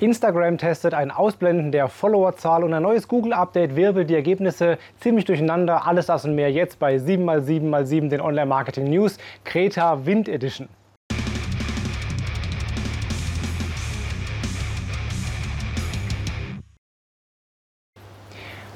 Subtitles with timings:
[0.00, 5.88] Instagram testet ein Ausblenden der Followerzahl und ein neues Google-Update wirbelt die Ergebnisse ziemlich durcheinander.
[5.88, 10.68] Alles das und mehr jetzt bei 7x7x7, den Online-Marketing-News, Kreta Wind Edition.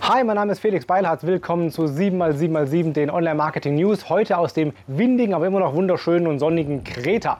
[0.01, 1.23] Hi, mein Name ist Felix Beilharz.
[1.23, 4.09] Willkommen zu 7x7x7, den Online-Marketing-News.
[4.09, 7.39] Heute aus dem windigen, aber immer noch wunderschönen und sonnigen Kreta.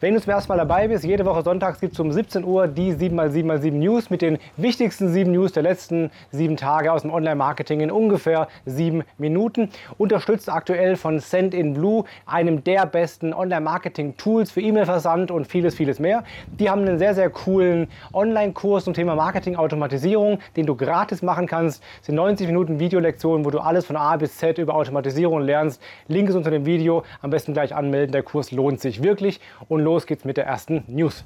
[0.00, 2.68] Wenn du zum ersten Mal dabei bist, jede Woche sonntags gibt es um 17 Uhr
[2.68, 7.80] die 7x7x7 News mit den wichtigsten 7 News der letzten 7 Tage aus dem Online-Marketing
[7.80, 9.70] in ungefähr 7 Minuten.
[9.96, 15.98] Unterstützt aktuell von Send in Blue, einem der besten Online-Marketing-Tools für E-Mail-Versand und vieles, vieles
[15.98, 16.22] mehr.
[16.60, 21.82] Die haben einen sehr, sehr coolen Online-Kurs zum Thema Marketing-Automatisierung, den du gratis machen kannst.
[21.98, 25.82] Das sind 90 Minuten Videolektionen, wo du alles von A bis Z über Automatisierung lernst.
[26.06, 27.02] Link ist unter dem Video.
[27.20, 28.12] Am besten gleich anmelden.
[28.12, 29.40] Der Kurs lohnt sich wirklich.
[29.66, 31.24] Und los geht's mit der ersten News.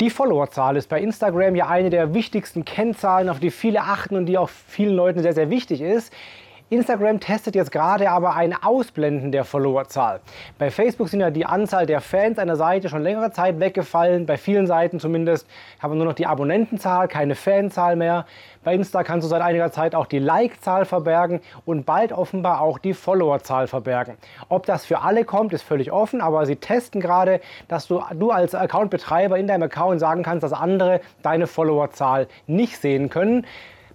[0.00, 4.26] Die Followerzahl ist bei Instagram ja eine der wichtigsten Kennzahlen, auf die viele achten und
[4.26, 6.12] die auch vielen Leuten sehr, sehr wichtig ist.
[6.68, 10.18] Instagram testet jetzt gerade aber ein Ausblenden der Followerzahl.
[10.58, 14.26] Bei Facebook sind ja die Anzahl der Fans einer Seite schon längere Zeit weggefallen.
[14.26, 15.46] Bei vielen Seiten zumindest
[15.78, 18.26] haben wir nur noch die Abonnentenzahl, keine Fanzahl mehr.
[18.64, 22.78] Bei Insta kannst du seit einiger Zeit auch die Like-Zahl verbergen und bald offenbar auch
[22.78, 24.16] die Followerzahl verbergen.
[24.48, 28.32] Ob das für alle kommt, ist völlig offen, aber sie testen gerade, dass du, du
[28.32, 33.46] als Accountbetreiber in deinem Account sagen kannst, dass andere deine Followerzahl nicht sehen können.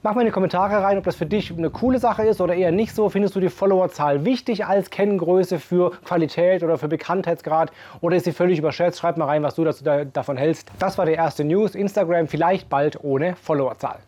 [0.03, 2.55] Mach mal in die Kommentare rein, ob das für dich eine coole Sache ist oder
[2.55, 3.09] eher nicht so.
[3.09, 8.31] Findest du die Followerzahl wichtig als Kenngröße für Qualität oder für Bekanntheitsgrad oder ist sie
[8.31, 8.97] völlig überschätzt?
[8.97, 10.71] Schreib mal rein, was du dazu, da, davon hältst.
[10.79, 11.75] Das war die erste News.
[11.75, 13.99] Instagram vielleicht bald ohne Followerzahl.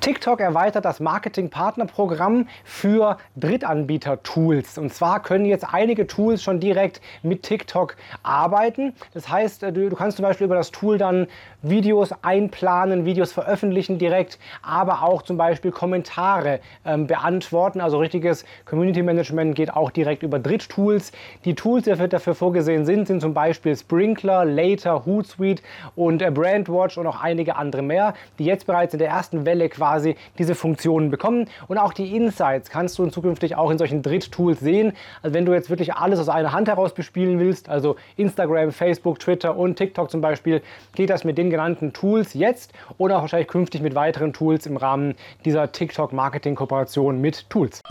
[0.00, 4.78] TikTok erweitert das Marketing-Partner-Programm für Drittanbieter-Tools.
[4.78, 8.94] Und zwar können jetzt einige Tools schon direkt mit TikTok arbeiten.
[9.12, 11.26] Das heißt, äh, du, kannst zum Beispiel über das Tool dann
[11.60, 17.82] Videos einplanen, Videos veröffentlichen direkt, aber auch zum Beispiel Kommentare ähm, beantworten.
[17.82, 21.12] Also richtiges Community Management geht auch direkt über Dritttools.
[21.44, 25.62] Die Tools, die dafür vorgesehen sind, sind zum Beispiel Sprinkler, Later, Hootsuite
[25.94, 29.68] und äh, Brandwatch und auch einige andere mehr, die jetzt bereits in der ersten Welle
[29.68, 31.46] quasi quasi diese Funktionen bekommen.
[31.66, 34.92] Und auch die Insights kannst du zukünftig auch in solchen Dritttools sehen.
[35.22, 39.18] Also wenn du jetzt wirklich alles aus einer Hand heraus bespielen willst, also Instagram, Facebook,
[39.18, 40.62] Twitter und TikTok zum Beispiel,
[40.94, 44.76] geht das mit den genannten Tools jetzt oder auch wahrscheinlich künftig mit weiteren Tools im
[44.76, 45.14] Rahmen
[45.44, 47.82] dieser TikTok-Marketing-Kooperation mit Tools.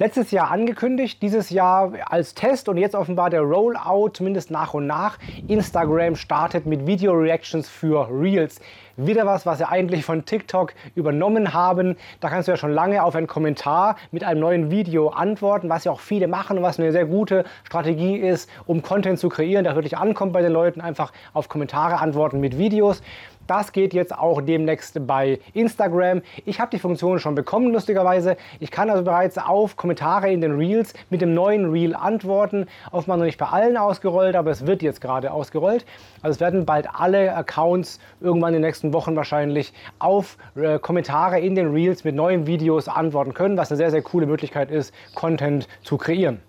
[0.00, 4.86] Letztes Jahr angekündigt, dieses Jahr als Test und jetzt offenbar der Rollout, zumindest nach und
[4.86, 5.18] nach.
[5.48, 8.60] Instagram startet mit Video-Reactions für Reels.
[9.00, 11.96] Wieder was, was sie eigentlich von TikTok übernommen haben.
[12.18, 15.84] Da kannst du ja schon lange auf einen Kommentar mit einem neuen Video antworten, was
[15.84, 19.62] ja auch viele machen und was eine sehr gute Strategie ist, um Content zu kreieren,
[19.62, 20.80] der wirklich ankommt bei den Leuten.
[20.80, 23.00] Einfach auf Kommentare antworten mit Videos.
[23.48, 26.20] Das geht jetzt auch demnächst bei Instagram.
[26.44, 28.36] Ich habe die Funktion schon bekommen, lustigerweise.
[28.60, 32.66] Ich kann also bereits auf Kommentare in den Reels mit dem neuen Reel antworten.
[32.92, 35.86] Offenbar noch nicht bei allen ausgerollt, aber es wird jetzt gerade ausgerollt.
[36.20, 41.40] Also es werden bald alle Accounts irgendwann in den nächsten Wochen wahrscheinlich auf äh, Kommentare
[41.40, 44.94] in den Reels mit neuen Videos antworten können, was eine sehr, sehr coole Möglichkeit ist,
[45.14, 46.40] Content zu kreieren.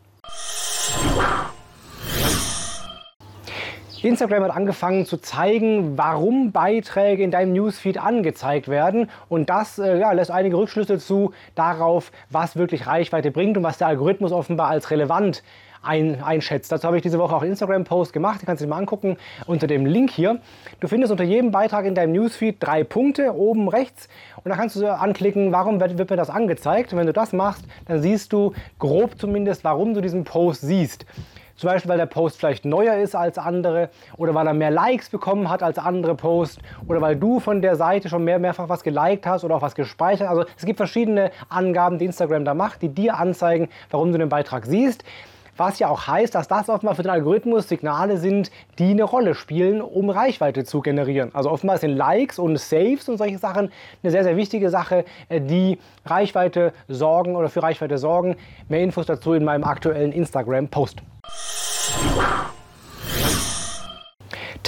[4.02, 9.10] Instagram hat angefangen zu zeigen, warum Beiträge in deinem Newsfeed angezeigt werden.
[9.28, 13.78] Und das äh, ja, lässt einige Rückschlüsse zu darauf, was wirklich Reichweite bringt und was
[13.78, 15.44] der Algorithmus offenbar als relevant
[15.82, 16.72] ein, einschätzt.
[16.72, 19.18] Dazu habe ich diese Woche auch einen Instagram-Post gemacht, den kannst du dir mal angucken
[19.46, 20.40] unter dem Link hier.
[20.80, 24.08] Du findest unter jedem Beitrag in deinem Newsfeed drei Punkte oben rechts
[24.44, 26.94] und da kannst du anklicken, warum wird, wird mir das angezeigt.
[26.94, 31.06] Und wenn du das machst, dann siehst du grob zumindest, warum du diesen Post siehst.
[31.60, 35.10] Zum Beispiel, weil der Post vielleicht neuer ist als andere oder weil er mehr Likes
[35.10, 38.82] bekommen hat als andere Posts oder weil du von der Seite schon mehr, mehrfach was
[38.82, 40.30] geliked hast oder auch was gespeichert.
[40.30, 44.30] Also es gibt verschiedene Angaben, die Instagram da macht, die dir anzeigen, warum du den
[44.30, 45.04] Beitrag siehst.
[45.60, 49.36] Was ja auch heißt, dass das offenbar für den Algorithmus Signale sind, die eine Rolle
[49.36, 51.32] spielen, um Reichweite zu generieren.
[51.36, 53.70] Also offenbar sind Likes und Saves und solche Sachen
[54.02, 58.38] eine sehr, sehr wichtige Sache, äh, die Reichweite sorgen oder für Reichweite sorgen.
[58.70, 61.02] Mehr Infos dazu in meinem aktuellen Instagram-Post.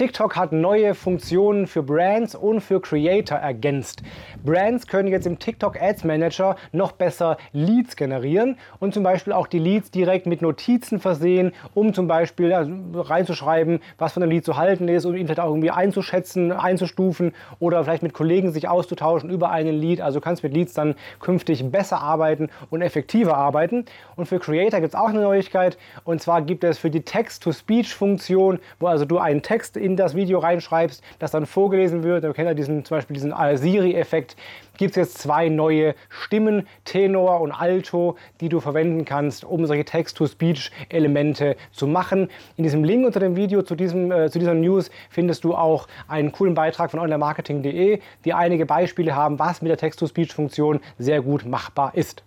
[0.02, 4.02] TikTok hat neue Funktionen für Brands und für Creator ergänzt.
[4.44, 9.46] Brands können jetzt im TikTok Ads Manager noch besser Leads generieren und zum Beispiel auch
[9.46, 14.58] die Leads direkt mit Notizen versehen, um zum Beispiel reinzuschreiben, was von einem Lead zu
[14.58, 19.30] halten ist und ihn vielleicht auch irgendwie einzuschätzen, einzustufen oder vielleicht mit Kollegen sich auszutauschen
[19.30, 20.02] über einen Lead.
[20.02, 23.86] Also du kannst mit Leads dann künftig besser arbeiten und effektiver arbeiten.
[24.16, 28.58] Und für Creator gibt es auch eine Neuigkeit und zwar gibt es für die Text-to-Speech-Funktion,
[28.80, 32.24] wo also du einen Text in das Video reinschreibst, das dann vorgelesen wird.
[32.24, 34.36] Du kennst ja diesen, zum Beispiel diesen Siri-Effekt.
[34.78, 39.86] Gibt es jetzt zwei neue Stimmen, Tenor und Alto, die du verwenden kannst, um solche
[39.86, 42.30] Text-to-Speech-Elemente zu machen.
[42.58, 45.88] In diesem Link unter dem Video zu, diesem, äh, zu dieser News findest du auch
[46.08, 51.46] einen coolen Beitrag von onlinemarketing.de, die einige Beispiele haben, was mit der Text-to-Speech-Funktion sehr gut
[51.46, 52.24] machbar ist.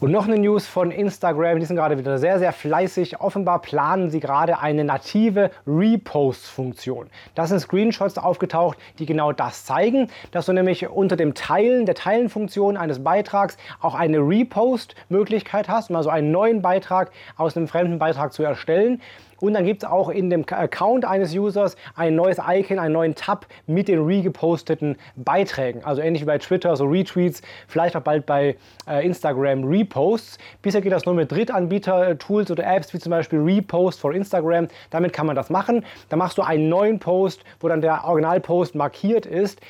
[0.00, 3.20] Und noch eine News von Instagram, die sind gerade wieder sehr, sehr fleißig.
[3.20, 7.08] Offenbar planen sie gerade eine native Repost-Funktion.
[7.34, 11.96] Da sind Screenshots aufgetaucht, die genau das zeigen, dass du nämlich unter dem Teilen, der
[11.96, 17.98] Teilen-Funktion eines Beitrags auch eine Repost-Möglichkeit hast, um also einen neuen Beitrag aus einem fremden
[17.98, 19.02] Beitrag zu erstellen.
[19.40, 23.14] Und dann gibt es auch in dem Account eines Users ein neues Icon, einen neuen
[23.14, 25.84] Tab mit den regeposteten Beiträgen.
[25.84, 28.56] Also ähnlich wie bei Twitter, so Retweets, vielleicht auch bald bei
[28.88, 30.38] äh, Instagram Reposts.
[30.62, 34.68] Bisher geht das nur mit Drittanbieter-Tools oder Apps wie zum Beispiel Repost for Instagram.
[34.90, 35.84] Damit kann man das machen.
[36.08, 39.60] Da machst du einen neuen Post, wo dann der Originalpost markiert ist.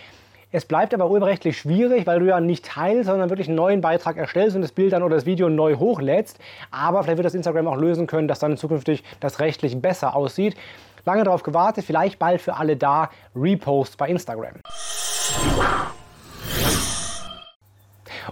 [0.52, 4.16] Es bleibt aber urheberrechtlich schwierig, weil du ja nicht teilst, sondern wirklich einen neuen Beitrag
[4.16, 6.40] erstellst und das Bild dann oder das Video neu hochlädst.
[6.72, 10.56] Aber vielleicht wird das Instagram auch lösen können, dass dann zukünftig das rechtlich besser aussieht.
[11.04, 14.54] Lange darauf gewartet, vielleicht bald für alle da, Repost bei Instagram.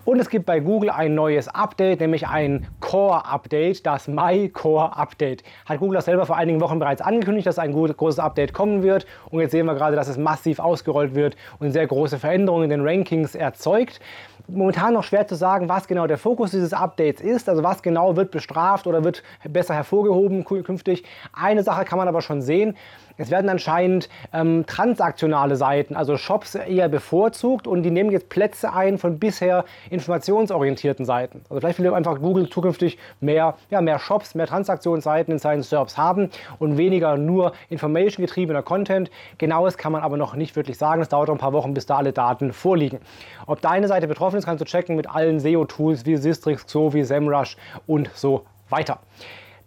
[0.09, 5.43] Und es gibt bei Google ein neues Update, nämlich ein Core-Update, das My Core-Update.
[5.67, 9.05] Hat Google das selber vor einigen Wochen bereits angekündigt, dass ein großes Update kommen wird.
[9.29, 12.71] Und jetzt sehen wir gerade, dass es massiv ausgerollt wird und sehr große Veränderungen in
[12.71, 14.01] den Rankings erzeugt
[14.49, 18.17] momentan noch schwer zu sagen, was genau der Fokus dieses Updates ist, also was genau
[18.17, 21.05] wird bestraft oder wird besser hervorgehoben künftig.
[21.33, 22.77] Eine Sache kann man aber schon sehen.
[23.19, 28.73] Es werden anscheinend ähm, transaktionale Seiten, also Shops eher bevorzugt und die nehmen jetzt Plätze
[28.73, 29.65] ein von bisher
[29.99, 31.43] informationsorientierten Seiten.
[31.49, 35.99] Also vielleicht will einfach Google zukünftig mehr, ja, mehr Shops, mehr Transaktionsseiten in seinen Serbs
[35.99, 39.11] haben und weniger nur information-getriebener Content.
[39.39, 41.03] Genaues kann man aber noch nicht wirklich sagen.
[41.03, 43.01] Es dauert ein paar Wochen, bis da alle Daten vorliegen.
[43.47, 47.57] Ob deine Seite betroffen ist, kannst du checken mit allen SEO-Tools wie Sistrix, Xovi, SEMrush
[47.87, 49.01] und so weiter.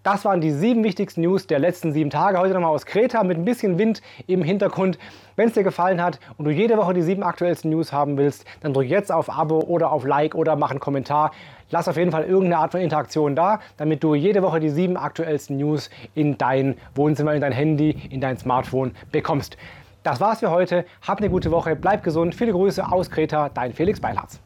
[0.04, 2.40] Das waren die sieben wichtigsten News der letzten sieben Tage.
[2.40, 4.98] Heute nochmal aus Kreta mit ein bisschen Wind im Hintergrund.
[5.36, 8.46] Wenn es dir gefallen hat und du jede Woche die sieben aktuellsten News haben willst,
[8.62, 11.34] dann drück jetzt auf Abo oder auf Like oder mach einen Kommentar.
[11.70, 14.98] Lass auf jeden Fall irgendeine Art von Interaktion da, damit du jede Woche die sieben
[14.98, 19.56] aktuellsten News in dein Wohnzimmer, in dein Handy, in dein Smartphone bekommst.
[20.02, 20.84] Das war's für heute.
[21.08, 22.34] Hab eine gute Woche, bleib gesund.
[22.34, 24.42] Viele Grüße aus Kreta, dein Felix Beilharz.